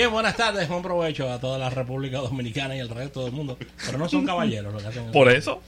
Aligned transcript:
Bien, 0.00 0.10
buenas 0.10 0.34
tardes, 0.34 0.66
buen 0.66 0.80
provecho 0.80 1.30
a 1.30 1.38
toda 1.38 1.58
la 1.58 1.68
República 1.68 2.16
Dominicana 2.20 2.74
y 2.74 2.78
el 2.78 2.88
resto 2.88 3.22
del 3.24 3.32
mundo. 3.32 3.58
Pero 3.84 3.98
no 3.98 4.08
son 4.08 4.24
caballeros 4.24 4.72
los 4.72 4.80
que 4.82 4.88
hacen, 4.88 5.12
Por 5.12 5.30
eso, 5.30 5.60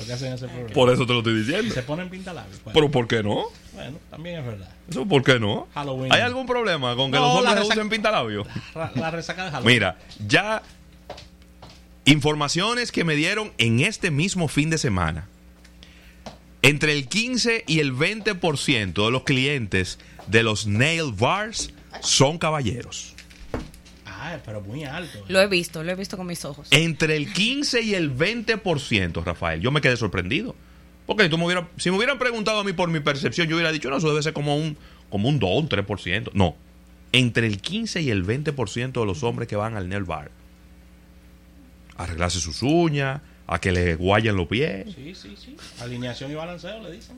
lo 0.00 0.04
que 0.06 0.12
hacen 0.12 0.32
ese 0.32 0.48
programa. 0.48 0.74
por 0.74 0.90
eso 0.92 1.06
te 1.06 1.12
lo 1.12 1.18
estoy 1.20 1.38
diciendo. 1.38 1.72
Se 1.72 1.82
ponen 1.84 2.10
pintalabios. 2.10 2.60
Bueno, 2.64 2.74
Pero 2.74 2.90
¿por 2.90 3.06
qué 3.06 3.22
no? 3.22 3.44
bueno, 3.74 3.96
también 4.10 4.40
es 4.40 4.44
verdad. 4.46 4.68
Eso 4.90 5.06
¿por 5.06 5.22
qué 5.22 5.38
no? 5.38 5.68
Halloween. 5.72 6.12
¿Hay 6.12 6.20
algún 6.20 6.46
problema 6.46 6.96
con 6.96 7.12
que 7.12 7.18
No, 7.18 7.34
los 7.36 7.44
la 7.44 7.50
hombres 7.52 7.68
usen 7.68 7.88
pintalabios? 7.88 8.48
Ra- 8.74 8.90
La 8.96 9.12
resaca 9.12 9.44
de 9.44 9.50
Halloween. 9.52 9.72
Mira, 9.76 9.98
ya 10.26 10.62
informaciones 12.06 12.90
que 12.90 13.04
me 13.04 13.14
dieron 13.14 13.52
en 13.58 13.78
este 13.78 14.10
mismo 14.10 14.48
fin 14.48 14.68
de 14.68 14.78
semana. 14.78 15.28
Entre 16.62 16.92
el 16.92 17.06
15 17.06 17.62
y 17.68 17.78
el 17.78 17.94
20% 17.94 19.04
de 19.04 19.10
los 19.12 19.22
clientes 19.22 20.00
de 20.26 20.42
los 20.42 20.66
nail 20.66 21.12
bars 21.16 21.72
son 22.00 22.38
caballeros. 22.38 23.12
Ah, 24.34 24.38
pero 24.44 24.60
muy 24.60 24.84
alto. 24.84 25.18
Lo 25.28 25.40
he 25.40 25.46
visto, 25.46 25.82
lo 25.84 25.92
he 25.92 25.94
visto 25.94 26.16
con 26.16 26.26
mis 26.26 26.44
ojos. 26.44 26.68
Entre 26.70 27.16
el 27.16 27.32
15 27.32 27.82
y 27.82 27.94
el 27.94 28.10
20%, 28.16 29.22
Rafael, 29.24 29.60
yo 29.60 29.70
me 29.70 29.80
quedé 29.80 29.96
sorprendido. 29.96 30.54
Porque 31.06 31.22
si, 31.24 31.28
tú 31.30 31.38
me 31.38 31.44
hubiera- 31.44 31.68
si 31.76 31.90
me 31.90 31.96
hubieran 31.96 32.18
preguntado 32.18 32.58
a 32.60 32.64
mí 32.64 32.72
por 32.72 32.88
mi 32.90 32.98
percepción, 33.00 33.46
yo 33.46 33.54
hubiera 33.56 33.70
dicho, 33.70 33.88
no, 33.90 33.98
eso 33.98 34.08
debe 34.08 34.22
ser 34.22 34.32
como 34.32 34.56
un, 34.56 34.76
como 35.10 35.28
un 35.28 35.38
2, 35.38 35.50
un 35.62 35.68
3%. 35.68 36.30
No. 36.34 36.56
Entre 37.12 37.46
el 37.46 37.60
15 37.60 38.02
y 38.02 38.10
el 38.10 38.24
20% 38.26 39.00
de 39.00 39.06
los 39.06 39.22
hombres 39.22 39.46
que 39.48 39.54
van 39.56 39.76
al 39.76 39.88
nail 39.88 40.02
bar 40.04 40.30
a 41.96 42.02
arreglarse 42.02 42.40
sus 42.40 42.62
uñas, 42.62 43.20
a 43.46 43.60
que 43.60 43.70
le 43.72 43.94
guayen 43.94 44.34
los 44.36 44.48
pies. 44.48 44.86
Sí, 44.94 45.14
sí, 45.14 45.34
sí. 45.36 45.56
Alineación 45.80 46.30
y 46.32 46.34
balanceo 46.34 46.82
le 46.82 46.90
dicen. 46.92 47.16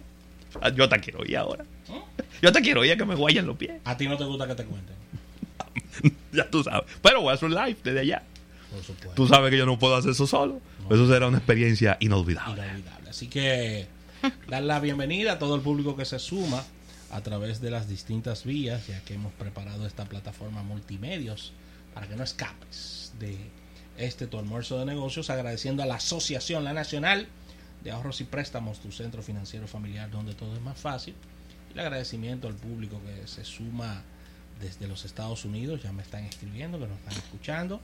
Ah, 0.60 0.68
Yo 0.70 0.88
te 0.88 0.98
quiero 1.00 1.24
ir 1.24 1.36
ahora. 1.38 1.64
¿Eh? 1.88 2.00
Yo 2.42 2.52
te 2.52 2.60
quiero 2.60 2.84
ir 2.84 2.92
a 2.92 2.96
que 2.96 3.04
me 3.04 3.14
guayen 3.14 3.46
los 3.46 3.56
pies. 3.56 3.80
A 3.84 3.96
ti 3.96 4.06
no 4.06 4.16
te 4.16 4.24
gusta 4.24 4.46
que 4.46 4.54
te 4.54 4.64
cuenten. 4.64 4.94
ya 6.32 6.48
tú 6.50 6.62
sabes. 6.62 6.90
Pero 7.02 7.22
voy 7.22 7.30
a 7.30 7.34
hacer 7.34 7.48
un 7.48 7.54
live 7.54 7.76
desde 7.82 8.00
allá. 8.00 8.22
Por 8.70 8.82
supuesto. 8.82 9.14
Tú 9.14 9.26
sabes 9.26 9.50
que 9.50 9.58
yo 9.58 9.66
no 9.66 9.78
puedo 9.78 9.96
hacer 9.96 10.10
eso 10.10 10.26
solo. 10.26 10.60
Eso 10.90 11.08
será 11.08 11.28
una 11.28 11.38
experiencia 11.38 11.96
inolvidable. 12.00 12.62
inolvidable. 12.62 13.10
Así 13.10 13.28
que 13.28 13.86
dar 14.48 14.62
la 14.62 14.80
bienvenida 14.80 15.32
a 15.32 15.38
todo 15.38 15.54
el 15.54 15.62
público 15.62 15.96
que 15.96 16.04
se 16.04 16.18
suma 16.18 16.64
a 17.10 17.20
través 17.22 17.60
de 17.60 17.70
las 17.70 17.88
distintas 17.88 18.44
vías, 18.44 18.86
ya 18.86 19.00
que 19.04 19.14
hemos 19.14 19.32
preparado 19.32 19.86
esta 19.86 20.04
plataforma 20.04 20.62
multimedios 20.62 21.52
para 21.94 22.06
que 22.06 22.16
no 22.16 22.24
escapes 22.24 23.12
de 23.18 23.36
este 23.96 24.26
tu 24.26 24.38
almuerzo 24.38 24.78
de 24.78 24.84
negocios, 24.84 25.30
agradeciendo 25.30 25.82
a 25.82 25.86
la 25.86 25.96
Asociación 25.96 26.64
La 26.64 26.72
Nacional 26.72 27.26
de 27.82 27.90
Ahorros 27.90 28.20
y 28.20 28.24
Préstamos, 28.24 28.80
tu 28.80 28.92
centro 28.92 29.22
financiero 29.22 29.66
familiar 29.66 30.10
donde 30.10 30.34
todo 30.34 30.54
es 30.54 30.60
más 30.60 30.78
fácil. 30.78 31.14
Y 31.70 31.72
el 31.72 31.80
agradecimiento 31.80 32.48
al 32.48 32.54
público 32.54 33.00
que 33.04 33.26
se 33.26 33.44
suma 33.44 34.02
desde 34.60 34.86
los 34.88 35.04
Estados 35.04 35.44
Unidos, 35.44 35.82
ya 35.82 35.92
me 35.92 36.02
están 36.02 36.24
escribiendo, 36.24 36.78
que 36.78 36.86
nos 36.86 36.98
están 36.98 37.18
escuchando. 37.18 37.82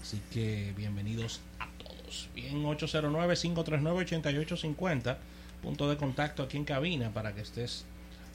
Así 0.00 0.22
que 0.30 0.72
bienvenidos 0.76 1.40
a 1.58 1.68
todos. 1.78 2.28
Bien, 2.34 2.64
809-539-8850, 2.64 5.16
punto 5.62 5.88
de 5.88 5.96
contacto 5.96 6.42
aquí 6.42 6.56
en 6.56 6.64
cabina 6.64 7.12
para 7.12 7.32
que 7.34 7.42
estés 7.42 7.84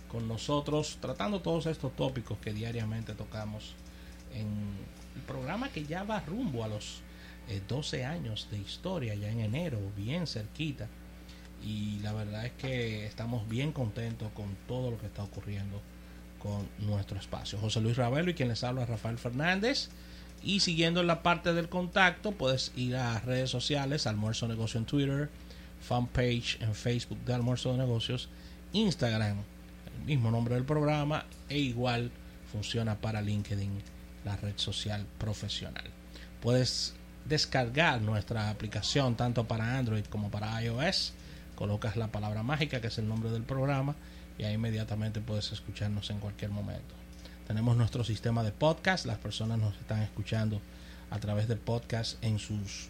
con 0.09 0.27
nosotros 0.27 0.97
tratando 1.01 1.41
todos 1.41 1.65
estos 1.65 1.95
tópicos 1.95 2.37
que 2.37 2.53
diariamente 2.53 3.15
tocamos 3.15 3.73
en 4.33 4.77
el 5.16 5.22
programa 5.22 5.69
que 5.69 5.85
ya 5.85 6.03
va 6.03 6.19
rumbo 6.22 6.63
a 6.63 6.67
los 6.67 7.01
eh, 7.49 7.61
12 7.67 8.05
años 8.05 8.47
de 8.51 8.59
historia, 8.59 9.16
ya 9.16 9.29
en 9.29 9.39
enero, 9.39 9.79
bien 9.95 10.27
cerquita. 10.27 10.88
Y 11.63 11.99
la 11.99 12.13
verdad 12.13 12.45
es 12.45 12.51
que 12.53 13.05
estamos 13.05 13.47
bien 13.47 13.72
contentos 13.72 14.31
con 14.33 14.55
todo 14.67 14.91
lo 14.91 14.99
que 14.99 15.07
está 15.07 15.23
ocurriendo 15.23 15.81
con 16.43 16.67
nuestro 16.77 17.17
espacio. 17.17 17.57
José 17.57 17.79
Luis 17.79 17.95
Ravelo 17.95 18.29
y 18.29 18.33
quien 18.33 18.49
les 18.49 18.65
habla 18.65 18.85
Rafael 18.85 19.17
Fernández. 19.17 19.87
Y 20.43 20.59
siguiendo 20.59 20.99
en 20.99 21.07
la 21.07 21.23
parte 21.23 21.53
del 21.53 21.69
contacto, 21.69 22.33
puedes 22.33 22.73
ir 22.75 22.97
a 22.97 23.17
redes 23.21 23.49
sociales, 23.49 24.05
Almuerzo 24.05 24.49
Negocio 24.49 24.77
en 24.77 24.85
Twitter, 24.85 25.29
fanpage 25.79 26.61
en 26.61 26.75
Facebook 26.75 27.19
de 27.23 27.33
Almuerzo 27.33 27.71
de 27.71 27.77
Negocios, 27.77 28.27
Instagram, 28.73 29.37
el 29.97 30.05
mismo 30.05 30.31
nombre 30.31 30.55
del 30.55 30.65
programa, 30.65 31.23
e 31.47 31.59
igual 31.59 32.11
funciona 32.51 32.95
para 32.95 33.21
LinkedIn, 33.21 33.81
la 34.25 34.35
red 34.35 34.57
social 34.57 35.05
profesional. 35.17 35.85
Puedes 36.41 36.93
descargar 37.23 38.01
nuestra 38.01 38.49
aplicación 38.49 39.15
tanto 39.15 39.47
para 39.47 39.77
Android 39.77 40.03
como 40.07 40.29
para 40.29 40.61
iOS. 40.61 41.13
Colocas 41.55 41.95
la 41.95 42.09
palabra 42.09 42.43
mágica, 42.43 42.81
que 42.81 42.87
es 42.87 42.97
el 42.97 43.07
nombre 43.07 43.29
del 43.29 43.43
programa, 43.43 43.95
y 44.38 44.44
ahí 44.44 44.53
inmediatamente 44.53 45.21
puedes 45.21 45.51
escucharnos 45.51 46.09
en 46.09 46.19
cualquier 46.19 46.51
momento. 46.51 46.95
Tenemos 47.47 47.75
nuestro 47.77 48.03
sistema 48.03 48.44
de 48.44 48.51
podcast, 48.51 49.05
las 49.05 49.17
personas 49.17 49.59
nos 49.59 49.75
están 49.75 50.01
escuchando 50.01 50.61
a 51.11 51.19
través 51.19 51.47
de 51.47 51.55
podcast 51.55 52.23
en 52.23 52.39
sus 52.39 52.88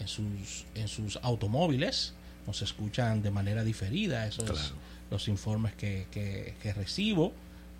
en 0.00 0.08
sus 0.08 0.64
en 0.74 0.88
sus 0.88 1.16
automóviles, 1.22 2.12
nos 2.46 2.60
escuchan 2.62 3.22
de 3.22 3.30
manera 3.30 3.62
diferida, 3.64 4.26
esos 4.26 4.44
Claro. 4.50 4.74
los 5.10 5.28
informes 5.28 5.74
que, 5.74 6.06
que, 6.10 6.54
que 6.62 6.72
recibo. 6.74 7.32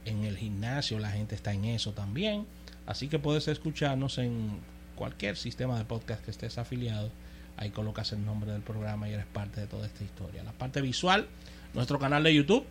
En 0.04 0.24
el 0.24 0.36
gimnasio 0.36 0.98
la 0.98 1.10
gente 1.10 1.34
está 1.34 1.52
en 1.52 1.64
eso 1.64 1.92
también. 1.92 2.46
Así 2.86 3.08
que 3.08 3.18
puedes 3.18 3.48
escucharnos 3.48 4.18
en 4.18 4.58
cualquier 4.96 5.36
sistema 5.36 5.76
de 5.78 5.84
podcast 5.84 6.24
que 6.24 6.30
estés 6.30 6.58
afiliado. 6.58 7.10
Ahí 7.56 7.70
colocas 7.70 8.12
el 8.12 8.24
nombre 8.24 8.52
del 8.52 8.62
programa 8.62 9.08
y 9.08 9.12
eres 9.14 9.26
parte 9.26 9.60
de 9.60 9.66
toda 9.66 9.86
esta 9.86 10.04
historia. 10.04 10.42
La 10.44 10.52
parte 10.52 10.80
visual, 10.80 11.26
nuestro 11.72 11.98
canal 11.98 12.22
de 12.22 12.34
YouTube. 12.34 12.64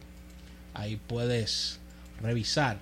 Ahí 0.73 0.95
puedes 0.95 1.79
revisar 2.22 2.78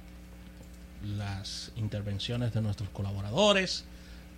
las 1.18 1.72
intervenciones 1.76 2.54
de 2.54 2.62
nuestros 2.62 2.90
colaboradores, 2.90 3.86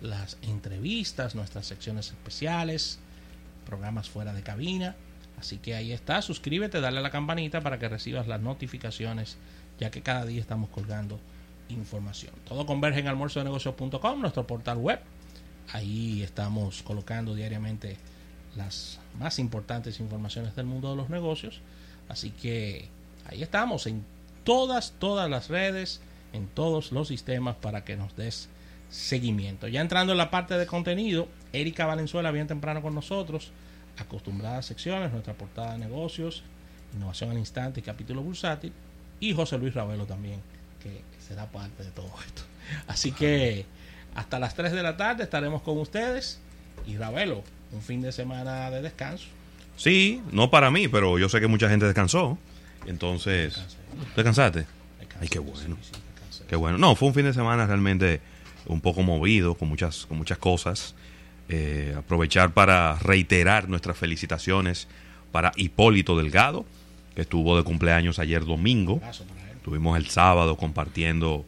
las 0.00 0.38
entrevistas, 0.42 1.34
nuestras 1.34 1.66
secciones 1.66 2.08
especiales, 2.08 2.98
programas 3.66 4.08
fuera 4.08 4.32
de 4.32 4.42
cabina. 4.42 4.96
Así 5.38 5.58
que 5.58 5.74
ahí 5.74 5.92
está, 5.92 6.22
suscríbete, 6.22 6.80
dale 6.80 6.98
a 6.98 7.02
la 7.02 7.10
campanita 7.10 7.60
para 7.60 7.78
que 7.78 7.88
recibas 7.88 8.26
las 8.26 8.40
notificaciones, 8.40 9.36
ya 9.78 9.90
que 9.90 10.02
cada 10.02 10.24
día 10.24 10.40
estamos 10.40 10.70
colgando 10.70 11.18
información. 11.68 12.32
Todo 12.46 12.66
converge 12.66 13.00
en 13.00 13.08
almuerzodenegocios.com, 13.08 14.20
nuestro 14.20 14.46
portal 14.46 14.78
web. 14.78 15.00
Ahí 15.72 16.22
estamos 16.22 16.82
colocando 16.82 17.34
diariamente 17.34 17.96
las 18.56 19.00
más 19.18 19.38
importantes 19.38 19.98
informaciones 19.98 20.54
del 20.54 20.66
mundo 20.66 20.90
de 20.90 20.96
los 20.96 21.10
negocios. 21.10 21.60
Así 22.08 22.30
que 22.30 22.88
ahí 23.26 23.42
estamos 23.42 23.86
en 23.86 24.04
todas, 24.44 24.94
todas 24.98 25.28
las 25.28 25.48
redes, 25.48 26.00
en 26.32 26.46
todos 26.46 26.92
los 26.92 27.08
sistemas 27.08 27.56
para 27.56 27.84
que 27.84 27.96
nos 27.96 28.16
des 28.16 28.48
seguimiento. 28.90 29.68
Ya 29.68 29.80
entrando 29.80 30.12
en 30.12 30.18
la 30.18 30.30
parte 30.30 30.54
de 30.54 30.66
contenido, 30.66 31.28
Erika 31.52 31.86
Valenzuela 31.86 32.30
bien 32.30 32.46
temprano 32.46 32.82
con 32.82 32.94
nosotros, 32.94 33.50
acostumbradas 33.98 34.66
secciones, 34.66 35.12
nuestra 35.12 35.34
portada 35.34 35.72
de 35.72 35.78
negocios, 35.78 36.42
innovación 36.94 37.30
al 37.30 37.38
instante 37.38 37.80
y 37.80 37.82
capítulo 37.82 38.22
bursátil, 38.22 38.72
y 39.20 39.32
José 39.32 39.58
Luis 39.58 39.74
Ravelo 39.74 40.06
también, 40.06 40.40
que 40.82 41.02
será 41.26 41.46
parte 41.46 41.82
de 41.82 41.90
todo 41.90 42.10
esto. 42.26 42.42
Así 42.86 43.12
que 43.12 43.66
hasta 44.14 44.38
las 44.38 44.54
3 44.54 44.72
de 44.72 44.82
la 44.82 44.96
tarde 44.96 45.24
estaremos 45.24 45.62
con 45.62 45.78
ustedes 45.78 46.40
y 46.86 46.96
Ravelo, 46.96 47.42
un 47.72 47.82
fin 47.82 48.00
de 48.00 48.12
semana 48.12 48.70
de 48.70 48.82
descanso. 48.82 49.26
Sí, 49.76 50.22
no 50.30 50.50
para 50.50 50.70
mí, 50.70 50.88
pero 50.88 51.18
yo 51.18 51.28
sé 51.28 51.40
que 51.40 51.48
mucha 51.48 51.68
gente 51.68 51.86
descansó. 51.86 52.38
Entonces, 52.86 53.60
¿descansaste? 54.16 54.66
Ay, 55.20 55.28
qué 55.28 55.38
bueno. 55.38 55.76
Qué 56.48 56.56
bueno. 56.56 56.78
No, 56.78 56.94
fue 56.94 57.08
un 57.08 57.14
fin 57.14 57.24
de 57.24 57.32
semana 57.32 57.66
realmente 57.66 58.20
un 58.66 58.80
poco 58.80 59.02
movido, 59.02 59.54
con 59.54 59.68
muchas, 59.68 60.06
con 60.06 60.18
muchas 60.18 60.38
cosas. 60.38 60.94
Eh, 61.48 61.94
aprovechar 61.96 62.52
para 62.52 62.98
reiterar 62.98 63.68
nuestras 63.68 63.96
felicitaciones 63.98 64.88
para 65.32 65.52
Hipólito 65.56 66.16
Delgado, 66.16 66.64
que 67.14 67.22
estuvo 67.22 67.56
de 67.56 67.62
cumpleaños 67.62 68.18
ayer 68.18 68.44
domingo. 68.44 69.00
Estuvimos 69.56 69.96
el 69.96 70.06
sábado 70.08 70.56
compartiendo 70.56 71.44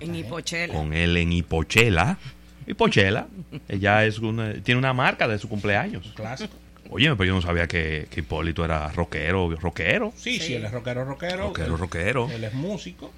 con 0.73 0.93
él 0.93 1.17
en 1.17 1.33
Hipochela. 1.33 2.19
Hipochela, 2.67 3.27
ella 3.69 4.05
es 4.05 4.19
una- 4.19 4.55
tiene 4.55 4.79
una 4.79 4.93
marca 4.93 5.29
de 5.29 5.39
su 5.39 5.49
cumpleaños. 5.49 6.13
Clásico. 6.17 6.55
Oye, 6.91 7.11
pero 7.17 7.25
yo 7.25 7.35
no 7.35 7.43
sabía 7.43 7.67
que, 7.67 8.07
que 8.11 8.21
Hipólito 8.21 8.65
era 8.65 8.89
rockero, 8.93 9.51
rockero. 9.57 10.13
Sí, 10.17 10.39
sí, 10.39 10.47
Sí. 10.47 10.55
él 10.55 10.65
es 10.65 10.73
rockero, 10.73 11.05
rockero. 11.05 11.49
Rockero, 11.49 11.75
Él- 11.75 11.79
rockero. 11.81 12.31
Él 12.31 12.45
es 12.45 12.55
músico 12.55 13.13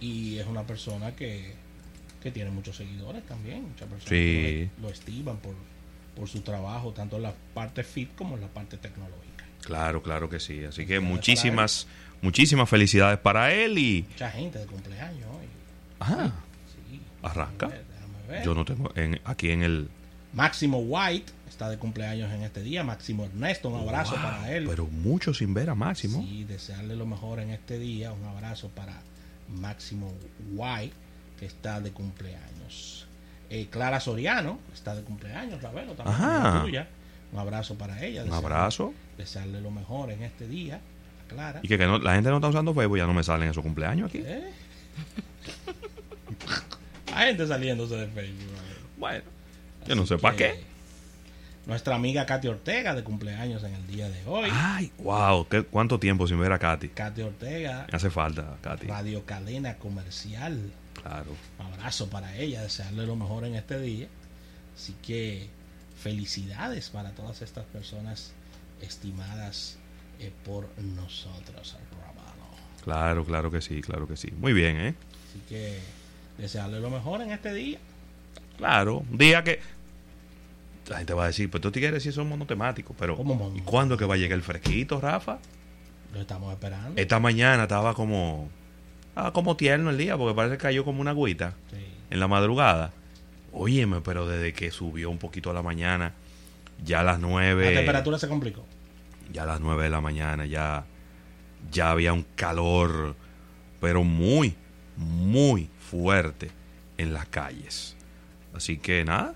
y 0.00 0.38
es 0.38 0.46
una 0.46 0.62
persona 0.62 1.14
que, 1.14 1.54
que 2.22 2.30
tiene 2.30 2.50
muchos 2.50 2.76
seguidores 2.76 3.24
también. 3.26 3.62
Muchas 3.62 3.88
personas 3.88 4.08
Sí. 4.08 4.68
lo, 4.78 4.88
lo 4.88 4.92
estiman 4.94 5.36
por, 5.38 5.54
por 6.16 6.28
su 6.28 6.40
trabajo, 6.40 6.92
tanto 6.92 7.16
en 7.16 7.22
la 7.22 7.34
parte 7.54 7.84
fit 7.84 8.14
como 8.14 8.34
en 8.36 8.42
la 8.42 8.48
parte 8.48 8.76
tecnológica. 8.76 9.44
Claro, 9.62 10.02
claro 10.02 10.28
que 10.30 10.40
sí. 10.40 10.64
Así 10.64 10.86
que 10.86 11.00
muchísimas, 11.00 11.86
muchísimas 12.22 12.68
felicidades 12.68 13.18
para 13.18 13.52
él 13.52 13.78
y... 13.78 14.06
Mucha 14.10 14.30
gente 14.30 14.58
de 14.58 14.66
cumpleaños 14.66 15.26
hoy. 15.30 15.46
Ah, 16.00 16.30
Sí. 16.90 17.00
Arranca. 17.22 17.66
Déjame 17.68 17.82
ver, 17.82 17.86
déjame 17.94 18.28
ver. 18.28 18.44
yo 18.44 18.54
no 18.54 18.64
tengo 18.64 18.90
en, 18.96 19.20
aquí 19.24 19.50
en 19.50 19.62
el... 19.62 19.88
Máximo 20.32 20.78
White 20.78 21.32
está 21.50 21.68
de 21.68 21.76
cumpleaños 21.76 22.32
en 22.32 22.42
este 22.42 22.62
día. 22.62 22.82
Máximo 22.84 23.24
Ernesto, 23.26 23.68
un 23.68 23.78
abrazo 23.80 24.12
Wow, 24.12 24.22
para 24.22 24.56
él. 24.56 24.66
Pero 24.68 24.86
mucho 24.86 25.34
sin 25.34 25.52
ver 25.52 25.68
a 25.68 25.74
Máximo. 25.74 26.22
Sí, 26.22 26.44
desearle 26.44 26.96
lo 26.96 27.04
mejor 27.04 27.40
en 27.40 27.50
este 27.50 27.78
día. 27.78 28.12
Un 28.12 28.24
abrazo 28.24 28.68
para 28.70 28.94
Máximo 29.48 30.14
White, 30.54 30.94
que 31.38 31.44
está 31.46 31.80
de 31.80 31.90
cumpleaños. 31.90 33.06
Eh, 33.50 33.66
Clara 33.68 33.98
Soriano 34.00 34.58
está 34.72 34.94
de 34.94 35.02
cumpleaños, 35.02 35.60
Ravelo, 35.60 35.92
también. 35.94 36.16
Ajá. 36.16 36.62
tuya. 36.62 36.88
Un 37.32 37.38
abrazo 37.40 37.76
para 37.76 38.02
ella. 38.04 38.24
Un 38.24 38.32
abrazo. 38.32 38.94
Desearle 39.18 39.60
lo 39.60 39.70
mejor 39.70 40.10
en 40.12 40.22
este 40.22 40.46
día. 40.48 40.76
a 40.76 41.28
Clara. 41.28 41.60
Y 41.62 41.68
que, 41.68 41.76
que 41.76 41.86
no- 41.86 41.98
la 41.98 42.14
gente 42.14 42.30
no 42.30 42.36
está 42.36 42.48
usando 42.48 42.72
Facebook, 42.74 42.96
ya 42.98 43.06
no 43.06 43.12
me 43.14 43.22
salen 43.22 43.50
esos 43.50 43.62
cumpleaños 43.62 44.08
aquí. 44.08 44.22
¿Eh? 44.24 44.50
Hay 47.14 47.28
gente 47.28 47.46
saliéndose 47.46 47.96
de 47.96 48.06
Facebook. 48.06 48.46
Bueno, 48.96 49.24
yo 49.86 49.94
no 49.96 50.06
sé 50.06 50.16
para 50.18 50.36
qué. 50.36 50.69
Nuestra 51.66 51.94
amiga 51.94 52.26
Katy 52.26 52.48
Ortega 52.48 52.94
de 52.94 53.04
cumpleaños 53.04 53.62
en 53.64 53.74
el 53.74 53.86
día 53.86 54.08
de 54.08 54.24
hoy. 54.26 54.50
Ay, 54.52 54.90
wow, 54.98 55.46
¿qué, 55.48 55.62
¿cuánto 55.62 56.00
tiempo 56.00 56.26
sin 56.26 56.40
ver 56.40 56.52
a 56.52 56.58
Katy? 56.58 56.88
Katy 56.88 57.22
Ortega, 57.22 57.86
Me 57.90 57.96
hace 57.96 58.10
falta, 58.10 58.56
Katy. 58.62 58.86
Radio 58.86 59.24
Cadena 59.24 59.76
Comercial. 59.76 60.72
Claro. 61.00 61.36
Un 61.58 61.66
abrazo 61.66 62.08
para 62.08 62.36
ella, 62.36 62.62
desearle 62.62 63.06
lo 63.06 63.16
mejor 63.16 63.44
en 63.44 63.54
este 63.54 63.78
día. 63.78 64.08
Así 64.74 64.94
que 65.02 65.48
felicidades 66.00 66.88
para 66.90 67.10
todas 67.10 67.42
estas 67.42 67.66
personas 67.66 68.32
estimadas 68.80 69.78
eh, 70.18 70.32
por 70.44 70.68
nosotros. 70.78 71.76
Claro, 72.84 73.24
claro 73.24 73.50
que 73.50 73.60
sí, 73.60 73.80
claro 73.82 74.08
que 74.08 74.16
sí. 74.16 74.30
Muy 74.38 74.52
bien, 74.52 74.76
¿eh? 74.80 74.94
Así 75.28 75.40
que 75.48 75.78
desearle 76.38 76.80
lo 76.80 76.90
mejor 76.90 77.20
en 77.20 77.30
este 77.30 77.52
día. 77.52 77.78
Claro, 78.56 79.04
un 79.10 79.18
día 79.18 79.44
que 79.44 79.60
la 80.90 80.98
gente 80.98 81.14
va 81.14 81.24
a 81.24 81.26
decir, 81.28 81.48
pues 81.50 81.60
tú 81.60 81.70
tigres 81.70 82.02
sí 82.02 82.10
son 82.12 82.28
monotemáticos, 82.28 82.94
pero 82.98 83.16
¿Cómo 83.16 83.34
mono? 83.34 83.56
¿y 83.56 83.60
cuándo 83.60 83.94
es 83.94 83.98
que 83.98 84.04
va 84.06 84.14
a 84.14 84.18
llegar 84.18 84.36
el 84.36 84.42
fresquito, 84.42 85.00
Rafa? 85.00 85.38
Lo 86.12 86.20
estamos 86.20 86.52
esperando. 86.52 87.00
Esta 87.00 87.18
mañana 87.20 87.62
estaba 87.62 87.94
como 87.94 88.48
estaba 89.08 89.32
como 89.32 89.56
tierno 89.56 89.90
el 89.90 89.98
día 89.98 90.16
porque 90.18 90.34
parece 90.34 90.56
que 90.56 90.62
cayó 90.62 90.84
como 90.84 91.00
una 91.00 91.10
agüita 91.12 91.54
Sí. 91.70 91.76
en 92.10 92.20
la 92.20 92.26
madrugada. 92.28 92.92
Óyeme, 93.52 94.00
pero 94.00 94.26
desde 94.28 94.52
que 94.52 94.70
subió 94.70 95.10
un 95.10 95.18
poquito 95.18 95.50
a 95.50 95.54
la 95.54 95.62
mañana, 95.62 96.12
ya 96.84 97.00
a 97.00 97.04
las 97.04 97.18
nueve, 97.20 97.66
La 97.72 97.78
temperatura 97.80 98.18
se 98.18 98.28
complicó. 98.28 98.64
ya 99.32 99.44
a 99.44 99.46
las 99.46 99.60
nueve 99.60 99.84
de 99.84 99.90
la 99.90 100.00
mañana 100.00 100.44
ya 100.46 100.84
ya 101.70 101.90
había 101.90 102.12
un 102.12 102.24
calor, 102.36 103.14
pero 103.80 104.02
muy, 104.02 104.54
muy 104.96 105.68
fuerte 105.78 106.50
en 106.98 107.12
las 107.12 107.26
calles. 107.26 107.96
Así 108.54 108.78
que 108.78 109.04
nada, 109.04 109.34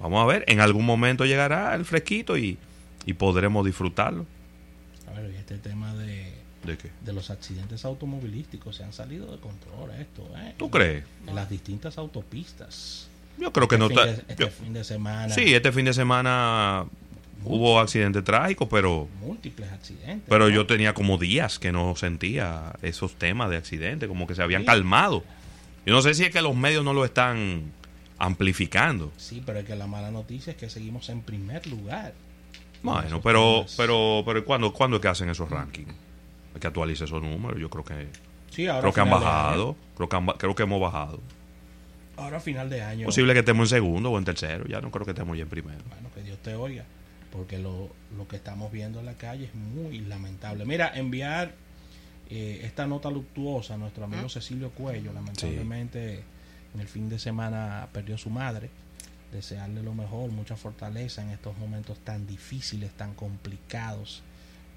vamos 0.00 0.22
a 0.22 0.26
ver, 0.26 0.44
en 0.48 0.60
algún 0.60 0.84
momento 0.86 1.24
llegará 1.24 1.74
el 1.74 1.84
fresquito 1.84 2.36
y, 2.36 2.58
y 3.06 3.12
podremos 3.14 3.64
disfrutarlo. 3.64 4.26
A 5.08 5.20
ver, 5.20 5.30
y 5.32 5.36
este 5.36 5.58
tema 5.58 5.94
de, 5.94 6.32
¿De 6.64 6.76
qué? 6.78 6.90
de 7.04 7.12
los 7.12 7.30
accidentes 7.30 7.84
automovilísticos 7.84 8.76
se 8.76 8.84
han 8.84 8.92
salido 8.92 9.30
de 9.30 9.38
control 9.38 9.90
esto, 9.98 10.28
¿eh? 10.38 10.54
¿Tú 10.56 10.70
crees? 10.70 11.04
En 11.26 11.34
las 11.34 11.48
distintas 11.50 11.98
autopistas. 11.98 13.08
Yo 13.38 13.52
creo 13.52 13.66
que 13.68 13.78
no 13.78 13.86
este, 13.86 13.94
fin 14.00 14.08
está... 14.10 14.22
de, 14.26 14.32
este 14.32 14.44
yo- 14.44 14.50
fin 14.50 14.72
de 14.72 14.84
semana. 14.84 15.34
Sí, 15.34 15.54
este 15.54 15.72
fin 15.72 15.84
de 15.84 15.92
semana 15.92 16.84
hubo 17.44 17.78
accidentes 17.80 18.24
trágicos, 18.24 18.68
pero 18.70 19.08
múltiples 19.20 19.70
accidentes. 19.70 20.22
pero 20.28 20.48
¿no? 20.48 20.54
yo 20.54 20.66
tenía 20.66 20.94
como 20.94 21.18
días 21.18 21.58
que 21.58 21.72
no 21.72 21.94
sentía 21.96 22.72
esos 22.82 23.14
temas 23.16 23.50
de 23.50 23.56
accidentes, 23.58 24.08
como 24.08 24.26
que 24.26 24.34
se 24.34 24.42
habían 24.42 24.62
Sí. 24.62 24.66
calmado. 24.66 25.24
Yo 25.84 25.92
no 25.92 26.00
sé 26.00 26.14
si 26.14 26.24
es 26.24 26.30
que 26.30 26.40
los 26.40 26.56
medios 26.56 26.84
no 26.84 26.94
lo 26.94 27.04
están 27.04 27.64
amplificando. 28.18 29.12
Sí, 29.16 29.42
pero 29.44 29.58
es 29.60 29.64
que 29.64 29.74
la 29.76 29.86
mala 29.86 30.10
noticia 30.10 30.52
es 30.52 30.56
que 30.56 30.68
seguimos 30.70 31.08
en 31.08 31.22
primer 31.22 31.66
lugar. 31.66 32.14
Bueno, 32.82 33.20
pero 33.22 33.64
pero 33.76 34.22
pero 34.26 34.44
¿cuándo, 34.44 34.72
¿cuándo 34.72 34.96
es 34.96 35.02
que 35.02 35.08
hacen 35.08 35.28
esos 35.30 35.48
rankings? 35.48 35.92
Hay 36.54 36.60
que 36.60 36.66
actualizar 36.66 37.06
esos 37.06 37.22
números. 37.22 37.58
Yo 37.60 37.70
creo 37.70 37.84
que 37.84 38.08
Sí, 38.50 38.66
ahora 38.66 38.82
creo 38.82 38.92
que 38.92 39.00
han 39.00 39.10
bajado. 39.10 39.76
Creo 39.96 40.08
que 40.08 40.16
han 40.16 40.26
creo 40.26 40.54
que 40.54 40.62
hemos 40.62 40.80
bajado. 40.80 41.20
ahora 42.16 42.36
a 42.36 42.40
final 42.40 42.68
de 42.70 42.82
año. 42.82 43.06
Posible 43.06 43.32
que 43.32 43.40
estemos 43.40 43.72
en 43.72 43.76
segundo 43.78 44.10
o 44.10 44.18
en 44.18 44.24
tercero. 44.24 44.64
Ya 44.66 44.80
no 44.80 44.90
creo 44.90 45.04
que 45.04 45.12
estemos 45.12 45.36
ya 45.36 45.42
en 45.42 45.48
primero. 45.48 45.80
Bueno, 45.88 46.08
que 46.14 46.22
Dios 46.22 46.38
te 46.42 46.54
oiga. 46.54 46.84
Porque 47.32 47.58
lo, 47.58 47.90
lo 48.16 48.28
que 48.28 48.36
estamos 48.36 48.70
viendo 48.70 49.00
en 49.00 49.06
la 49.06 49.14
calle 49.14 49.46
es 49.46 49.54
muy 49.56 49.98
lamentable. 50.00 50.64
Mira, 50.64 50.92
enviar 50.94 51.52
eh, 52.30 52.60
esta 52.62 52.86
nota 52.86 53.10
luctuosa 53.10 53.74
a 53.74 53.76
nuestro 53.76 54.04
amigo 54.04 54.28
Cecilio 54.28 54.70
Cuello. 54.70 55.12
Lamentablemente 55.12 56.22
en 56.74 56.80
el 56.80 56.88
fin 56.88 57.08
de 57.08 57.18
semana 57.18 57.88
perdió 57.92 58.18
su 58.18 58.30
madre. 58.30 58.70
Desearle 59.32 59.82
lo 59.82 59.94
mejor, 59.94 60.30
mucha 60.30 60.56
fortaleza 60.56 61.22
en 61.22 61.30
estos 61.30 61.56
momentos 61.58 61.98
tan 61.98 62.26
difíciles, 62.26 62.92
tan 62.92 63.14
complicados. 63.14 64.22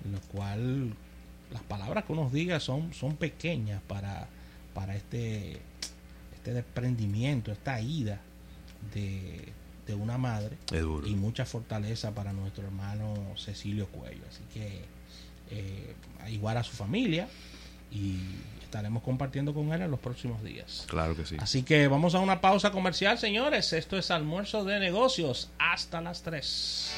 En 0.05 0.13
lo 0.13 0.19
cual 0.21 0.93
las 1.51 1.63
palabras 1.63 2.05
que 2.05 2.13
uno 2.13 2.29
diga 2.29 2.59
son, 2.59 2.93
son 2.93 3.15
pequeñas 3.17 3.81
para, 3.87 4.27
para 4.73 4.95
este, 4.95 5.59
este 6.35 6.53
desprendimiento, 6.53 7.51
esta 7.51 7.79
ida 7.81 8.19
de, 8.93 9.53
de 9.87 9.95
una 9.95 10.17
madre 10.17 10.57
y 11.05 11.15
mucha 11.15 11.45
fortaleza 11.45 12.13
para 12.13 12.33
nuestro 12.33 12.65
hermano 12.65 13.15
Cecilio 13.37 13.87
Cuello. 13.87 14.23
Así 14.29 14.43
que 14.53 14.81
eh, 15.49 15.95
igual 16.29 16.57
a 16.57 16.63
su 16.63 16.73
familia 16.73 17.27
y 17.89 18.19
estaremos 18.67 19.01
compartiendo 19.01 19.53
con 19.53 19.71
él 19.73 19.81
en 19.81 19.89
los 19.89 19.99
próximos 19.99 20.43
días. 20.43 20.85
Claro 20.87 21.15
que 21.15 21.25
sí. 21.25 21.37
Así 21.39 21.63
que 21.63 21.87
vamos 21.87 22.13
a 22.15 22.19
una 22.19 22.41
pausa 22.41 22.71
comercial, 22.71 23.17
señores. 23.17 23.73
Esto 23.73 23.97
es 23.97 24.11
almuerzo 24.11 24.63
de 24.63 24.79
negocios 24.79 25.49
hasta 25.57 26.01
las 26.01 26.21
3. 26.21 26.91